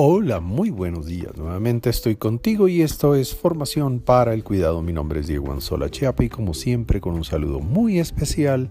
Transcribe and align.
Hola, 0.00 0.38
muy 0.38 0.70
buenos 0.70 1.06
días. 1.06 1.36
Nuevamente 1.36 1.90
estoy 1.90 2.14
contigo 2.14 2.68
y 2.68 2.82
esto 2.82 3.16
es 3.16 3.34
Formación 3.34 3.98
para 3.98 4.32
el 4.32 4.44
Cuidado. 4.44 4.80
Mi 4.80 4.92
nombre 4.92 5.18
es 5.18 5.26
Diego 5.26 5.50
Anzola 5.50 5.90
Chiapa 5.90 6.22
y 6.22 6.28
como 6.28 6.54
siempre 6.54 7.00
con 7.00 7.14
un 7.14 7.24
saludo 7.24 7.58
muy 7.58 7.98
especial 7.98 8.70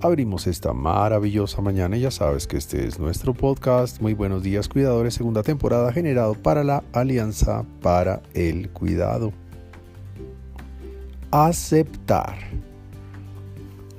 abrimos 0.00 0.46
esta 0.46 0.72
maravillosa 0.72 1.60
mañana. 1.60 1.98
Ya 1.98 2.10
sabes 2.10 2.46
que 2.46 2.56
este 2.56 2.86
es 2.86 2.98
nuestro 2.98 3.34
podcast. 3.34 4.00
Muy 4.00 4.14
buenos 4.14 4.42
días 4.42 4.70
cuidadores, 4.70 5.12
segunda 5.12 5.42
temporada 5.42 5.92
generado 5.92 6.32
para 6.32 6.64
la 6.64 6.82
Alianza 6.94 7.66
para 7.82 8.22
el 8.32 8.70
Cuidado. 8.70 9.34
Aceptar. 11.30 12.38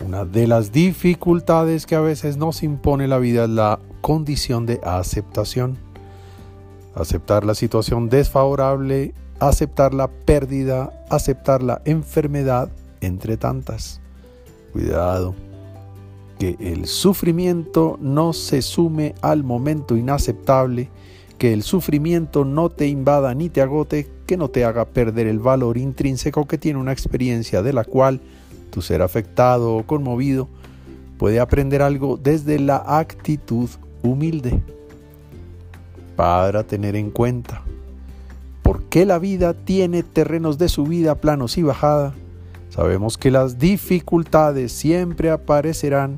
Una 0.04 0.26
de 0.26 0.48
las 0.48 0.72
dificultades 0.72 1.86
que 1.86 1.94
a 1.94 2.02
veces 2.02 2.38
nos 2.38 2.64
impone 2.64 3.08
la 3.08 3.20
vida 3.20 3.44
es 3.44 3.52
la 3.52 3.80
condición 4.02 4.66
de 4.66 4.82
aceptación 4.84 5.85
aceptar 6.96 7.46
la 7.46 7.56
situación 7.56 8.10
desfavorable, 8.10 9.14
aceptar 9.40 9.94
la 9.94 10.08
pérdida, 10.08 10.92
aceptar 11.10 11.62
la 11.62 11.82
enfermedad, 11.86 12.70
entre 13.02 13.38
tantas. 13.38 14.02
Cuidado, 14.72 15.36
que 16.40 16.56
el 16.60 16.88
sufrimiento 16.88 17.98
no 18.02 18.34
se 18.34 18.62
sume 18.62 19.14
al 19.22 19.44
momento 19.44 19.96
inaceptable, 19.96 20.90
que 21.38 21.54
el 21.54 21.64
sufrimiento 21.64 22.46
no 22.46 22.70
te 22.70 22.88
invada 22.88 23.34
ni 23.36 23.50
te 23.50 23.62
agote, 23.62 24.10
que 24.26 24.38
no 24.38 24.50
te 24.50 24.66
haga 24.66 24.86
perder 24.86 25.28
el 25.28 25.40
valor 25.40 25.78
intrínseco 25.78 26.48
que 26.48 26.58
tiene 26.58 26.80
una 26.80 26.94
experiencia 26.94 27.62
de 27.62 27.74
la 27.74 27.84
cual 27.84 28.22
tu 28.72 28.82
ser 28.82 29.02
afectado 29.02 29.76
o 29.76 29.86
conmovido 29.86 30.48
puede 31.18 31.40
aprender 31.40 31.82
algo 31.82 32.18
desde 32.18 32.60
la 32.60 32.78
actitud 32.78 33.70
humilde 34.02 34.62
para 36.16 36.64
tener 36.64 36.96
en 36.96 37.12
cuenta. 37.12 37.64
¿Por 38.62 38.84
qué 38.84 39.06
la 39.06 39.20
vida 39.20 39.54
tiene 39.54 40.04
terrenos 40.04 40.58
de 40.58 40.70
subida, 40.70 41.16
planos 41.16 41.58
y 41.58 41.64
bajada? 41.64 42.14
Sabemos 42.70 43.18
que 43.18 43.32
las 43.32 43.60
dificultades 43.60 44.72
siempre 44.72 45.30
aparecerán 45.30 46.18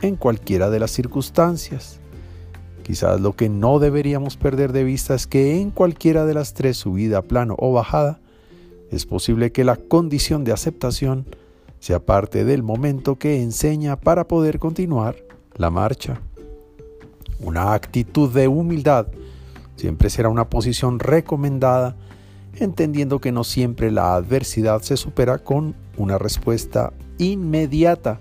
en 0.00 0.16
cualquiera 0.16 0.70
de 0.70 0.80
las 0.80 0.90
circunstancias. 0.90 2.00
Quizás 2.82 3.20
lo 3.20 3.34
que 3.34 3.48
no 3.48 3.78
deberíamos 3.78 4.36
perder 4.36 4.72
de 4.72 4.84
vista 4.84 5.14
es 5.14 5.26
que 5.26 5.60
en 5.60 5.70
cualquiera 5.70 6.26
de 6.26 6.34
las 6.34 6.54
tres, 6.54 6.76
subida, 6.76 7.22
plano 7.22 7.54
o 7.58 7.72
bajada, 7.72 8.20
es 8.90 9.06
posible 9.06 9.52
que 9.52 9.64
la 9.64 9.76
condición 9.76 10.44
de 10.44 10.52
aceptación 10.52 11.26
sea 11.80 12.00
parte 12.00 12.44
del 12.44 12.62
momento 12.62 13.16
que 13.16 13.42
enseña 13.42 13.96
para 13.96 14.26
poder 14.26 14.58
continuar 14.58 15.16
la 15.56 15.70
marcha. 15.70 16.20
Una 17.40 17.74
actitud 17.74 18.32
de 18.32 18.48
humildad 18.48 19.06
Siempre 19.76 20.10
será 20.10 20.28
una 20.28 20.48
posición 20.48 20.98
recomendada, 20.98 21.96
entendiendo 22.56 23.20
que 23.20 23.32
no 23.32 23.44
siempre 23.44 23.90
la 23.90 24.14
adversidad 24.14 24.82
se 24.82 24.96
supera 24.96 25.38
con 25.38 25.74
una 25.96 26.18
respuesta 26.18 26.92
inmediata. 27.18 28.20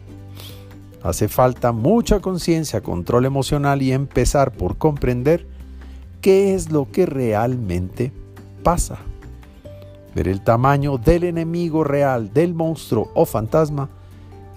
Hace 1.04 1.28
falta 1.28 1.72
mucha 1.72 2.20
conciencia, 2.20 2.81
control 2.81 3.26
emocional 3.26 3.81
y 3.81 3.92
empezar 3.92 4.52
por 4.52 4.78
comprender 4.78 5.46
qué 6.22 6.56
es 6.56 6.72
lo 6.72 6.90
que 6.90 7.06
realmente 7.06 8.12
pasa. 8.64 8.98
Ver 10.16 10.28
el 10.28 10.42
tamaño 10.42 10.98
del 10.98 11.26
enemigo 11.26 11.84
real, 11.84 12.34
del 12.34 12.54
monstruo 12.54 13.12
o 13.14 13.26
fantasma, 13.26 13.90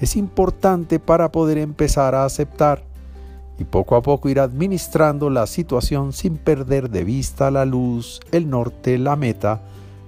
es 0.01 0.17
importante 0.17 0.99
para 1.01 1.33
poder 1.33 1.59
empezar 1.59 2.15
a 2.15 2.25
aceptar 2.25 2.85
y 3.59 3.65
poco 3.65 3.97
a 3.97 4.03
poco 4.03 4.29
ir 4.29 4.41
administrando 4.41 5.31
la 5.31 5.47
situación 5.47 6.12
sin 6.12 6.37
perder 6.37 6.91
de 6.91 7.05
vista 7.05 7.51
la 7.51 7.65
luz, 7.65 8.21
el 8.33 8.51
norte, 8.51 8.99
la 8.99 9.17
meta, 9.17 9.62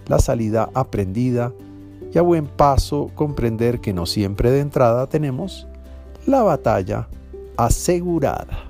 la 0.06 0.19
salida 0.19 0.70
aprendida 0.75 1.53
y 2.12 2.19
a 2.19 2.22
buen 2.22 2.47
paso 2.47 3.10
comprender 3.14 3.81
que 3.81 3.92
no 3.92 4.06
siempre 4.06 4.50
de 4.50 4.60
entrada 4.60 5.06
tenemos 5.09 5.66
la 6.26 6.42
batalla 6.42 7.09
asegurada. 7.56 8.64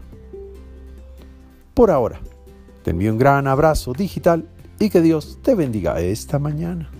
Por 1.75 1.91
ahora, 1.91 2.21
te 2.83 2.91
envío 2.91 3.13
un 3.13 3.19
gran 3.19 3.47
abrazo 3.47 3.93
digital 3.93 4.49
y 4.79 4.91
que 4.91 5.01
Dios 5.01 5.39
te 5.43 5.55
bendiga 5.55 6.01
esta 6.01 6.39
mañana. 6.39 6.91